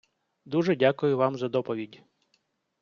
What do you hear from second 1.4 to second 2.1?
доповідь!